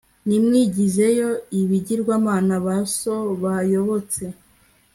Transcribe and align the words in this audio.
nimwigizeyo 0.27 1.29
ibigirwamana 1.59 2.53
ba 2.65 2.77
so 2.97 3.15
bayobotse 3.41 4.23